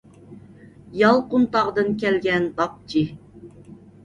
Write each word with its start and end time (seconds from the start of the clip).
يالقۇنتاغدىن 1.01 1.93
كەلگەن 2.05 2.49
داپچى. 2.63 3.05